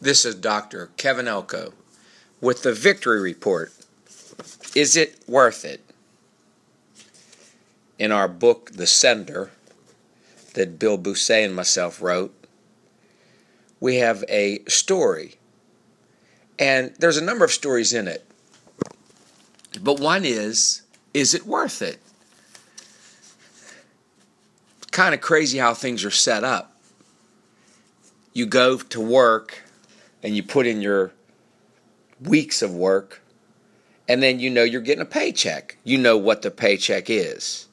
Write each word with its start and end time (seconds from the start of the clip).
This 0.00 0.24
is 0.24 0.34
Dr. 0.34 0.90
Kevin 0.96 1.28
Elko 1.28 1.72
with 2.40 2.62
the 2.62 2.72
Victory 2.72 3.20
Report. 3.20 3.72
Is 4.74 4.96
it 4.96 5.22
worth 5.26 5.64
it? 5.64 5.80
In 7.98 8.12
our 8.12 8.28
book, 8.28 8.72
The 8.72 8.86
Sender, 8.86 9.50
that 10.54 10.78
Bill 10.78 10.98
Beausay 10.98 11.44
and 11.44 11.54
myself 11.54 12.02
wrote, 12.02 12.34
we 13.80 13.96
have 13.96 14.24
a 14.28 14.64
story. 14.66 15.36
And 16.58 16.94
there's 16.98 17.16
a 17.16 17.24
number 17.24 17.44
of 17.44 17.50
stories 17.50 17.92
in 17.92 18.08
it. 18.08 18.26
But 19.80 20.00
one 20.00 20.24
is, 20.24 20.82
is 21.12 21.34
it 21.34 21.46
worth 21.46 21.82
it? 21.82 21.98
Kind 24.90 25.14
of 25.14 25.20
crazy 25.20 25.58
how 25.58 25.74
things 25.74 26.04
are 26.04 26.10
set 26.10 26.44
up. 26.44 26.73
You 28.34 28.44
go 28.44 28.76
to 28.76 29.00
work 29.00 29.62
and 30.22 30.36
you 30.36 30.42
put 30.42 30.66
in 30.66 30.82
your 30.82 31.12
weeks 32.20 32.62
of 32.62 32.74
work, 32.74 33.22
and 34.08 34.22
then 34.22 34.40
you 34.40 34.50
know 34.50 34.62
you're 34.62 34.80
getting 34.80 35.02
a 35.02 35.06
paycheck. 35.06 35.78
You 35.84 35.98
know 35.98 36.18
what 36.18 36.42
the 36.42 36.50
paycheck 36.50 37.08
is. 37.08 37.68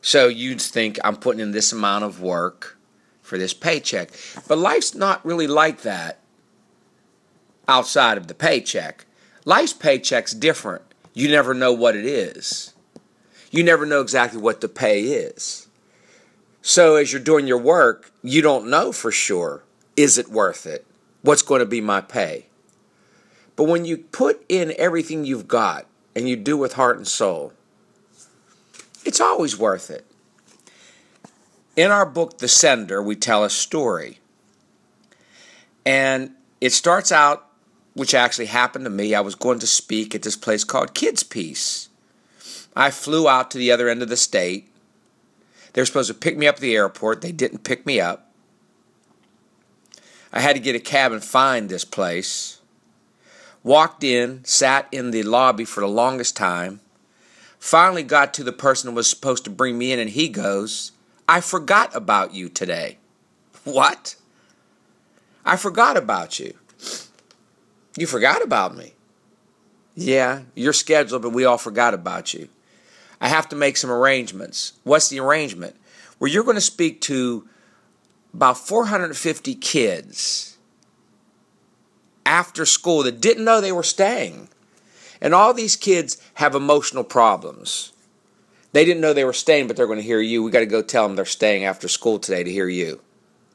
So 0.00 0.26
you'd 0.26 0.60
think, 0.60 0.98
I'm 1.04 1.16
putting 1.16 1.40
in 1.40 1.52
this 1.52 1.72
amount 1.72 2.04
of 2.04 2.20
work 2.20 2.76
for 3.22 3.38
this 3.38 3.54
paycheck. 3.54 4.10
But 4.48 4.58
life's 4.58 4.94
not 4.94 5.24
really 5.24 5.46
like 5.46 5.82
that 5.82 6.18
outside 7.68 8.18
of 8.18 8.26
the 8.26 8.34
paycheck. 8.34 9.06
Life's 9.44 9.72
paycheck's 9.72 10.32
different. 10.32 10.82
You 11.14 11.28
never 11.28 11.54
know 11.54 11.72
what 11.72 11.94
it 11.94 12.04
is. 12.04 12.74
You 13.50 13.62
never 13.62 13.86
know 13.86 14.00
exactly 14.00 14.40
what 14.40 14.60
the 14.60 14.68
pay 14.68 15.02
is. 15.02 15.68
So 16.62 16.94
as 16.94 17.12
you're 17.12 17.20
doing 17.20 17.48
your 17.48 17.58
work, 17.58 18.12
you 18.22 18.40
don't 18.40 18.70
know 18.70 18.92
for 18.92 19.10
sure 19.10 19.64
is 19.96 20.16
it 20.16 20.28
worth 20.28 20.64
it? 20.64 20.86
What's 21.22 21.42
going 21.42 21.58
to 21.58 21.66
be 21.66 21.80
my 21.80 22.00
pay? 22.00 22.46
But 23.56 23.64
when 23.64 23.84
you 23.84 23.98
put 23.98 24.44
in 24.48 24.72
everything 24.78 25.24
you've 25.24 25.48
got 25.48 25.86
and 26.16 26.28
you 26.28 26.36
do 26.36 26.56
with 26.56 26.74
heart 26.74 26.96
and 26.96 27.06
soul, 27.06 27.52
it's 29.04 29.20
always 29.20 29.58
worth 29.58 29.90
it. 29.90 30.06
In 31.76 31.90
our 31.90 32.06
book, 32.06 32.38
The 32.38 32.48
Sender, 32.48 33.02
we 33.02 33.16
tell 33.16 33.44
a 33.44 33.50
story. 33.50 34.20
And 35.84 36.32
it 36.60 36.70
starts 36.70 37.12
out, 37.12 37.46
which 37.94 38.14
actually 38.14 38.46
happened 38.46 38.84
to 38.84 38.90
me. 38.90 39.14
I 39.14 39.20
was 39.20 39.34
going 39.34 39.58
to 39.58 39.66
speak 39.66 40.14
at 40.14 40.22
this 40.22 40.36
place 40.36 40.64
called 40.64 40.94
Kids 40.94 41.22
Peace. 41.22 41.88
I 42.74 42.90
flew 42.90 43.28
out 43.28 43.50
to 43.50 43.58
the 43.58 43.70
other 43.70 43.88
end 43.88 44.02
of 44.02 44.08
the 44.08 44.16
state. 44.16 44.71
They 45.72 45.82
were 45.82 45.86
supposed 45.86 46.08
to 46.08 46.14
pick 46.14 46.36
me 46.36 46.46
up 46.46 46.56
at 46.56 46.60
the 46.60 46.76
airport. 46.76 47.20
They 47.20 47.32
didn't 47.32 47.64
pick 47.64 47.86
me 47.86 48.00
up. 48.00 48.30
I 50.32 50.40
had 50.40 50.56
to 50.56 50.62
get 50.62 50.76
a 50.76 50.80
cab 50.80 51.12
and 51.12 51.22
find 51.22 51.68
this 51.68 51.84
place. 51.84 52.60
Walked 53.62 54.02
in, 54.02 54.44
sat 54.44 54.88
in 54.90 55.10
the 55.10 55.22
lobby 55.22 55.64
for 55.64 55.80
the 55.80 55.88
longest 55.88 56.36
time. 56.36 56.80
Finally 57.58 58.02
got 58.02 58.34
to 58.34 58.44
the 58.44 58.52
person 58.52 58.90
who 58.90 58.96
was 58.96 59.08
supposed 59.08 59.44
to 59.44 59.50
bring 59.50 59.78
me 59.78 59.92
in, 59.92 59.98
and 59.98 60.10
he 60.10 60.28
goes, 60.28 60.92
I 61.28 61.40
forgot 61.40 61.94
about 61.94 62.34
you 62.34 62.48
today. 62.48 62.98
What? 63.64 64.16
I 65.44 65.56
forgot 65.56 65.96
about 65.96 66.40
you. 66.40 66.54
You 67.96 68.08
forgot 68.08 68.42
about 68.42 68.76
me. 68.76 68.94
Yeah, 69.94 70.42
you're 70.56 70.72
scheduled, 70.72 71.22
but 71.22 71.30
we 71.30 71.44
all 71.44 71.58
forgot 71.58 71.94
about 71.94 72.34
you. 72.34 72.48
I 73.22 73.28
have 73.28 73.48
to 73.50 73.56
make 73.56 73.76
some 73.76 73.90
arrangements. 73.90 74.72
What's 74.82 75.08
the 75.08 75.20
arrangement? 75.20 75.76
Well, 76.18 76.30
you're 76.30 76.42
going 76.42 76.56
to 76.56 76.60
speak 76.60 77.00
to 77.02 77.48
about 78.34 78.58
450 78.58 79.54
kids 79.54 80.58
after 82.26 82.66
school 82.66 83.04
that 83.04 83.20
didn't 83.20 83.44
know 83.44 83.60
they 83.60 83.70
were 83.70 83.84
staying. 83.84 84.48
And 85.20 85.34
all 85.34 85.54
these 85.54 85.76
kids 85.76 86.20
have 86.34 86.56
emotional 86.56 87.04
problems. 87.04 87.92
They 88.72 88.84
didn't 88.84 89.00
know 89.00 89.12
they 89.12 89.24
were 89.24 89.32
staying, 89.32 89.68
but 89.68 89.76
they're 89.76 89.86
going 89.86 90.00
to 90.00 90.04
hear 90.04 90.20
you. 90.20 90.42
We 90.42 90.50
got 90.50 90.60
to 90.60 90.66
go 90.66 90.82
tell 90.82 91.06
them 91.06 91.14
they're 91.14 91.24
staying 91.24 91.64
after 91.64 91.86
school 91.86 92.18
today 92.18 92.42
to 92.42 92.50
hear 92.50 92.68
you. 92.68 93.00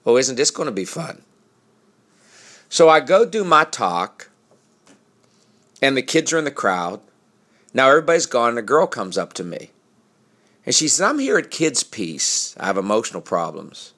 Oh, 0.05 0.15
isn't 0.15 0.37
this 0.37 0.51
going 0.51 0.67
to 0.67 0.71
be 0.71 0.85
fun? 0.85 1.23
So 2.69 2.87
I 2.87 3.01
go 3.01 3.25
do 3.25 3.43
my 3.43 3.65
talk, 3.65 4.29
and 5.81 5.97
the 5.97 6.01
kids 6.01 6.31
are 6.31 6.37
in 6.37 6.45
the 6.45 6.51
crowd. 6.51 7.01
Now 7.73 7.89
everybody's 7.89 8.25
gone, 8.25 8.49
and 8.49 8.59
a 8.59 8.63
girl 8.63 8.87
comes 8.87 9.17
up 9.17 9.33
to 9.33 9.43
me. 9.43 9.71
And 10.65 10.75
she 10.75 10.87
says, 10.87 11.01
I'm 11.01 11.19
here 11.19 11.37
at 11.37 11.51
Kids 11.51 11.83
Peace. 11.83 12.55
I 12.59 12.65
have 12.65 12.77
emotional 12.77 13.21
problems. 13.21 13.93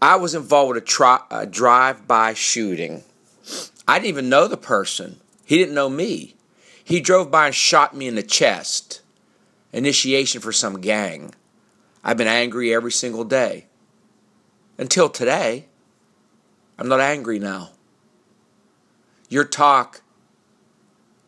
I 0.00 0.16
was 0.16 0.34
involved 0.34 0.74
with 0.74 0.82
a, 0.82 0.86
tri- 0.86 1.24
a 1.30 1.46
drive 1.46 2.06
by 2.06 2.34
shooting. 2.34 3.02
I 3.86 3.98
didn't 3.98 4.08
even 4.08 4.28
know 4.28 4.46
the 4.46 4.56
person, 4.56 5.20
he 5.44 5.58
didn't 5.58 5.74
know 5.74 5.88
me. 5.88 6.36
He 6.82 7.00
drove 7.00 7.30
by 7.30 7.46
and 7.46 7.54
shot 7.54 7.94
me 7.94 8.08
in 8.08 8.16
the 8.16 8.22
chest. 8.22 9.02
Initiation 9.72 10.40
for 10.40 10.50
some 10.50 10.80
gang. 10.80 11.34
I've 12.02 12.16
been 12.16 12.26
angry 12.26 12.74
every 12.74 12.90
single 12.90 13.24
day. 13.24 13.66
Until 14.76 15.08
today. 15.08 15.66
I'm 16.78 16.88
not 16.88 17.00
angry 17.00 17.38
now. 17.38 17.70
Your 19.28 19.44
talk 19.44 20.00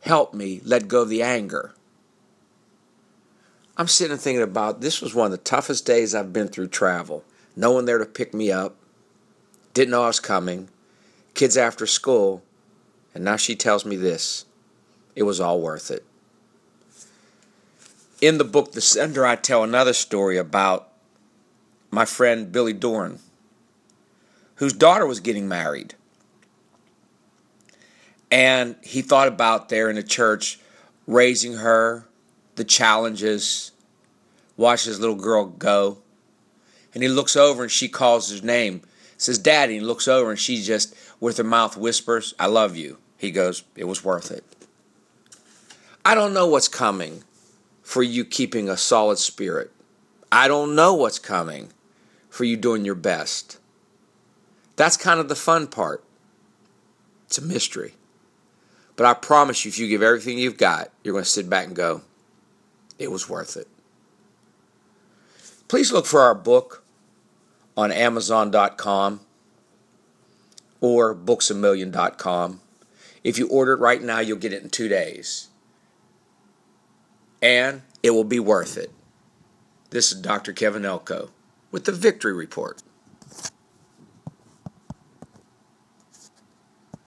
helped 0.02 0.34
me 0.34 0.60
let 0.64 0.88
go 0.88 1.02
of 1.02 1.08
the 1.08 1.22
anger. 1.22 1.74
I'm 3.76 3.88
sitting 3.88 4.18
thinking 4.18 4.42
about 4.42 4.80
this 4.80 5.00
was 5.00 5.14
one 5.14 5.26
of 5.26 5.32
the 5.32 5.38
toughest 5.38 5.86
days 5.86 6.14
I've 6.14 6.32
been 6.32 6.48
through 6.48 6.68
travel 6.68 7.24
no 7.56 7.70
one 7.70 7.84
there 7.84 7.98
to 7.98 8.06
pick 8.06 8.32
me 8.32 8.50
up, 8.50 8.76
didn't 9.74 9.91
know 9.91 10.04
I 10.04 10.08
was 10.08 10.20
coming, 10.20 10.68
kids 11.34 11.56
after 11.56 11.86
school, 11.86 12.42
and 13.14 13.24
now 13.24 13.36
she 13.36 13.54
tells 13.54 13.84
me 13.84 13.96
this. 13.96 14.46
It 15.14 15.24
was 15.24 15.41
all 15.41 15.60
worth 15.60 15.91
it. 15.91 16.04
In 18.20 18.38
the 18.38 18.44
book 18.44 18.72
The 18.72 18.80
Sender, 18.80 19.26
I 19.26 19.36
tell 19.36 19.62
another 19.62 19.92
story 19.92 20.38
about 20.38 20.88
my 21.91 22.04
friend 22.04 22.50
Billy 22.50 22.72
Dorn, 22.72 23.18
whose 24.56 24.72
daughter 24.72 25.06
was 25.06 25.20
getting 25.20 25.48
married. 25.48 25.94
And 28.32 28.75
he 28.82 29.03
thought 29.03 29.28
about 29.28 29.69
there 29.69 29.88
in 29.88 29.94
the 29.94 30.03
church 30.03 30.59
raising 31.06 31.54
her, 31.54 32.09
the 32.56 32.65
challenges, 32.65 33.70
watch 34.56 34.84
his 34.84 34.98
little 34.98 35.15
girl 35.15 35.44
go 35.47 35.98
and 36.94 37.03
he 37.03 37.09
looks 37.09 37.37
over 37.37 37.62
and 37.62 37.72
she 37.72 37.88
calls 37.88 38.28
his 38.28 38.42
name, 38.42 38.82
says, 39.16 39.38
Daddy, 39.38 39.75
and 39.75 39.82
he 39.82 39.87
looks 39.87 40.09
over 40.09 40.31
and 40.31 40.38
she 40.38 40.62
just, 40.62 40.94
with 41.21 41.38
her 41.38 41.44
mouth, 41.44 41.76
whispers, 41.76 42.34
I 42.38 42.47
love 42.47 42.76
you. 42.76 42.98
He 43.16 43.31
goes, 43.31 43.65
It 43.76 43.84
was 43.84 44.04
worth 44.04 44.31
it. 44.31 44.44
I 46.04 46.15
don't 46.15 46.34
know 46.34 46.47
what's 46.47 46.69
coming 46.69 47.22
for 47.82 48.03
you 48.03 48.25
keeping 48.25 48.69
a 48.69 48.76
solid 48.76 49.19
spirit. 49.19 49.71
I 50.31 50.48
don't 50.48 50.75
know 50.75 50.94
what's 50.94 51.19
coming 51.19 51.72
for 52.28 52.44
you 52.44 52.56
doing 52.56 52.84
your 52.84 52.94
best. 52.94 53.59
That's 54.76 54.97
kind 54.97 55.21
of 55.21 55.28
the 55.28 55.37
fun 55.37 55.66
part. 55.66 56.03
It's 57.26 57.38
a 57.38 57.42
mystery. 57.42 57.94
But 58.97 59.06
I 59.06 59.14
promise 59.14 59.64
you, 59.64 59.70
if 59.70 59.78
you 59.78 59.88
give 59.88 60.03
everything 60.03 60.38
you've 60.38 60.58
got, 60.58 60.91
you're 61.03 61.12
going 61.12 61.25
to 61.25 61.30
sit 61.30 61.48
back 61.48 61.66
and 61.66 61.76
go, 61.76 62.03
it 62.98 63.10
was 63.10 63.28
worth 63.28 63.56
it. 63.56 63.69
Please 65.69 65.91
look 65.91 66.06
for 66.06 66.20
our 66.20 66.34
book, 66.34 66.82
on 67.76 67.91
Amazon.com 67.91 69.20
or 70.80 71.14
booksamillion.com. 71.14 72.60
If 73.25 73.38
you 73.38 73.48
order 73.48 73.75
it 73.75 73.80
right 73.80 74.03
now, 74.03 74.19
you'll 74.19 74.38
get 74.38 74.53
it 74.53 74.62
in 74.62 74.70
two 74.70 74.88
days. 74.88 75.48
And 77.41 77.82
it 78.03 78.10
will 78.10 78.24
be 78.24 78.41
worth 78.41 78.76
it. 78.76 78.91
This 79.91 80.12
is 80.12 80.20
Dr. 80.20 80.53
Kevin 80.53 80.84
Elko 80.84 81.30
with 81.70 81.84
the 81.84 81.92
Victory 81.92 82.32
Report. 82.32 82.82